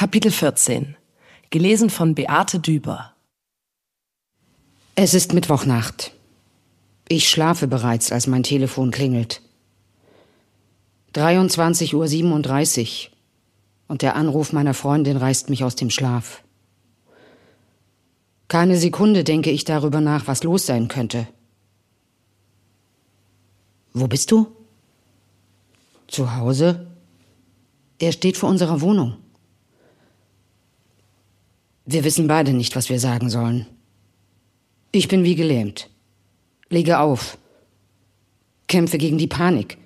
Kapitel 0.00 0.30
14. 0.30 0.96
Gelesen 1.50 1.90
von 1.90 2.14
Beate 2.14 2.58
Düber. 2.58 3.12
Es 4.94 5.12
ist 5.12 5.34
Mittwochnacht. 5.34 6.12
Ich 7.06 7.28
schlafe 7.28 7.68
bereits, 7.68 8.10
als 8.10 8.26
mein 8.26 8.42
Telefon 8.42 8.92
klingelt. 8.92 9.42
23.37 11.14 13.08
Uhr 13.08 13.12
und 13.88 14.00
der 14.00 14.16
Anruf 14.16 14.54
meiner 14.54 14.72
Freundin 14.72 15.18
reißt 15.18 15.50
mich 15.50 15.64
aus 15.64 15.76
dem 15.76 15.90
Schlaf. 15.90 16.42
Keine 18.48 18.78
Sekunde 18.78 19.22
denke 19.22 19.50
ich 19.50 19.64
darüber 19.64 20.00
nach, 20.00 20.26
was 20.26 20.44
los 20.44 20.64
sein 20.64 20.88
könnte. 20.88 21.28
Wo 23.92 24.06
bist 24.06 24.30
du? 24.30 24.46
Zu 26.06 26.36
Hause. 26.36 26.86
Er 27.98 28.12
steht 28.12 28.38
vor 28.38 28.48
unserer 28.48 28.80
Wohnung. 28.80 29.18
Wir 31.92 32.04
wissen 32.04 32.28
beide 32.28 32.52
nicht, 32.52 32.76
was 32.76 32.88
wir 32.88 33.00
sagen 33.00 33.30
sollen. 33.30 33.66
Ich 34.92 35.08
bin 35.08 35.24
wie 35.24 35.34
gelähmt. 35.34 35.90
Lege 36.68 37.00
auf. 37.00 37.36
Kämpfe 38.68 38.96
gegen 38.96 39.18
die 39.18 39.26
Panik. 39.26 39.76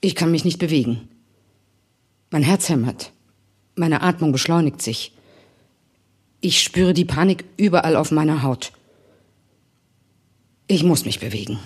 Ich 0.00 0.14
kann 0.14 0.30
mich 0.30 0.46
nicht 0.46 0.58
bewegen. 0.58 1.10
Mein 2.30 2.42
Herz 2.42 2.70
hämmert. 2.70 3.12
Meine 3.74 4.00
Atmung 4.00 4.32
beschleunigt 4.32 4.80
sich. 4.80 5.12
Ich 6.40 6.62
spüre 6.62 6.94
die 6.94 7.04
Panik 7.04 7.44
überall 7.58 7.94
auf 7.94 8.10
meiner 8.10 8.42
Haut. 8.42 8.72
Ich 10.68 10.82
muss 10.84 11.04
mich 11.04 11.20
bewegen. 11.20 11.58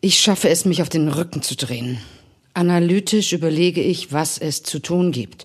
Ich 0.00 0.18
schaffe 0.18 0.48
es, 0.48 0.64
mich 0.64 0.80
auf 0.80 0.88
den 0.88 1.08
Rücken 1.08 1.42
zu 1.42 1.54
drehen. 1.54 1.98
Analytisch 2.54 3.34
überlege 3.34 3.82
ich, 3.82 4.10
was 4.10 4.38
es 4.38 4.62
zu 4.62 4.78
tun 4.78 5.12
gibt. 5.12 5.44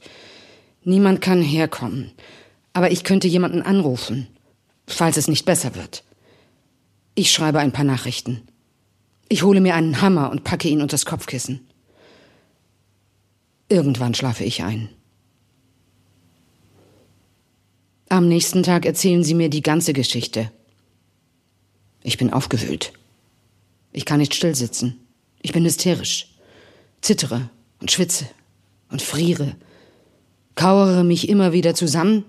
Niemand 0.83 1.21
kann 1.21 1.41
herkommen. 1.41 2.11
Aber 2.73 2.91
ich 2.91 3.03
könnte 3.03 3.27
jemanden 3.27 3.61
anrufen, 3.61 4.27
falls 4.87 5.17
es 5.17 5.27
nicht 5.27 5.45
besser 5.45 5.75
wird. 5.75 6.03
Ich 7.15 7.31
schreibe 7.31 7.59
ein 7.59 7.73
paar 7.73 7.85
Nachrichten. 7.85 8.41
Ich 9.27 9.43
hole 9.43 9.61
mir 9.61 9.75
einen 9.75 10.01
Hammer 10.01 10.31
und 10.31 10.43
packe 10.43 10.67
ihn 10.67 10.81
unters 10.81 11.05
Kopfkissen. 11.05 11.67
Irgendwann 13.69 14.13
schlafe 14.13 14.43
ich 14.43 14.63
ein. 14.63 14.89
Am 18.09 18.27
nächsten 18.27 18.63
Tag 18.63 18.85
erzählen 18.85 19.23
sie 19.23 19.33
mir 19.33 19.49
die 19.49 19.61
ganze 19.61 19.93
Geschichte. 19.93 20.51
Ich 22.03 22.17
bin 22.17 22.33
aufgewühlt. 22.33 22.91
Ich 23.93 24.05
kann 24.05 24.19
nicht 24.19 24.35
stillsitzen. 24.35 24.99
Ich 25.41 25.53
bin 25.53 25.63
hysterisch, 25.63 26.27
zittere 27.01 27.49
und 27.79 27.91
schwitze 27.91 28.25
und 28.89 29.01
friere 29.01 29.55
kauere 30.55 31.03
mich 31.03 31.29
immer 31.29 31.53
wieder 31.53 31.75
zusammen 31.75 32.25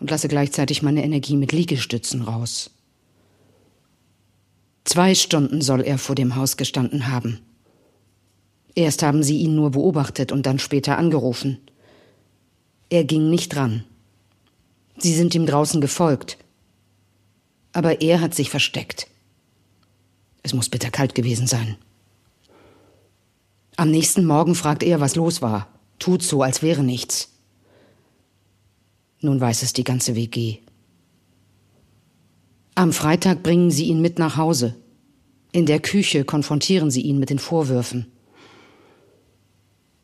und 0.00 0.10
lasse 0.10 0.28
gleichzeitig 0.28 0.82
meine 0.82 1.04
Energie 1.04 1.36
mit 1.36 1.52
Liegestützen 1.52 2.22
raus. 2.22 2.70
Zwei 4.84 5.14
Stunden 5.14 5.62
soll 5.62 5.80
er 5.80 5.98
vor 5.98 6.14
dem 6.14 6.36
Haus 6.36 6.56
gestanden 6.56 7.08
haben. 7.08 7.40
Erst 8.74 9.02
haben 9.02 9.22
sie 9.22 9.38
ihn 9.38 9.54
nur 9.54 9.70
beobachtet 9.70 10.32
und 10.32 10.46
dann 10.46 10.58
später 10.58 10.98
angerufen. 10.98 11.58
Er 12.90 13.04
ging 13.04 13.30
nicht 13.30 13.54
dran. 13.54 13.84
Sie 14.98 15.14
sind 15.14 15.34
ihm 15.34 15.46
draußen 15.46 15.80
gefolgt. 15.80 16.38
Aber 17.72 18.00
er 18.00 18.20
hat 18.20 18.34
sich 18.34 18.50
versteckt. 18.50 19.08
Es 20.42 20.52
muss 20.52 20.68
bitterkalt 20.68 21.14
gewesen 21.14 21.46
sein. 21.46 21.76
Am 23.76 23.90
nächsten 23.90 24.24
Morgen 24.24 24.54
fragt 24.54 24.82
er, 24.82 25.00
was 25.00 25.16
los 25.16 25.42
war, 25.42 25.68
tut 25.98 26.22
so, 26.22 26.42
als 26.42 26.62
wäre 26.62 26.84
nichts. 26.84 27.33
Nun 29.24 29.40
weiß 29.40 29.62
es 29.62 29.72
die 29.72 29.84
ganze 29.84 30.16
WG. 30.16 30.58
Am 32.74 32.92
Freitag 32.92 33.42
bringen 33.42 33.70
sie 33.70 33.86
ihn 33.86 34.02
mit 34.02 34.18
nach 34.18 34.36
Hause. 34.36 34.74
In 35.50 35.64
der 35.64 35.80
Küche 35.80 36.24
konfrontieren 36.24 36.90
sie 36.90 37.00
ihn 37.00 37.18
mit 37.18 37.30
den 37.30 37.38
Vorwürfen. 37.38 38.12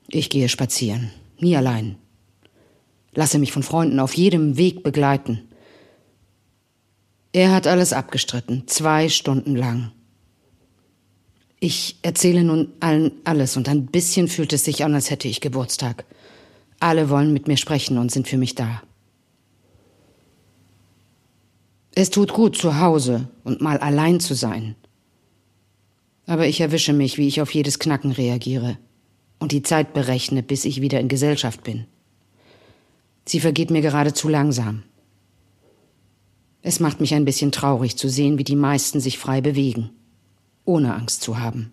Ich 0.08 0.30
gehe 0.30 0.48
spazieren, 0.48 1.10
nie 1.38 1.54
allein. 1.54 1.96
Lasse 3.12 3.38
mich 3.38 3.52
von 3.52 3.62
Freunden 3.62 4.00
auf 4.00 4.14
jedem 4.14 4.56
Weg 4.56 4.82
begleiten. 4.82 5.42
Er 7.32 7.52
hat 7.52 7.66
alles 7.66 7.92
abgestritten, 7.92 8.66
zwei 8.68 9.10
Stunden 9.10 9.54
lang. 9.54 9.92
Ich 11.58 11.98
erzähle 12.00 12.42
nun 12.42 12.72
allen 12.80 13.12
alles 13.24 13.58
und 13.58 13.68
ein 13.68 13.84
bisschen 13.84 14.28
fühlt 14.28 14.54
es 14.54 14.64
sich 14.64 14.82
an, 14.82 14.94
als 14.94 15.10
hätte 15.10 15.28
ich 15.28 15.42
Geburtstag. 15.42 16.06
Alle 16.78 17.10
wollen 17.10 17.34
mit 17.34 17.48
mir 17.48 17.58
sprechen 17.58 17.98
und 17.98 18.10
sind 18.10 18.26
für 18.26 18.38
mich 18.38 18.54
da. 18.54 18.80
Es 22.02 22.08
tut 22.08 22.32
gut, 22.32 22.56
zu 22.56 22.80
Hause 22.80 23.28
und 23.44 23.60
mal 23.60 23.76
allein 23.76 24.20
zu 24.20 24.32
sein. 24.32 24.74
Aber 26.24 26.46
ich 26.46 26.62
erwische 26.62 26.94
mich, 26.94 27.18
wie 27.18 27.28
ich 27.28 27.42
auf 27.42 27.52
jedes 27.52 27.78
Knacken 27.78 28.12
reagiere 28.12 28.78
und 29.38 29.52
die 29.52 29.60
Zeit 29.60 29.92
berechne, 29.92 30.42
bis 30.42 30.64
ich 30.64 30.80
wieder 30.80 30.98
in 30.98 31.08
Gesellschaft 31.08 31.62
bin. 31.62 31.84
Sie 33.26 33.38
vergeht 33.38 33.70
mir 33.70 33.82
geradezu 33.82 34.30
langsam. 34.30 34.82
Es 36.62 36.80
macht 36.80 37.02
mich 37.02 37.12
ein 37.12 37.26
bisschen 37.26 37.52
traurig 37.52 37.98
zu 37.98 38.08
sehen, 38.08 38.38
wie 38.38 38.44
die 38.44 38.56
meisten 38.56 38.98
sich 38.98 39.18
frei 39.18 39.42
bewegen, 39.42 39.90
ohne 40.64 40.94
Angst 40.94 41.20
zu 41.20 41.38
haben. 41.38 41.70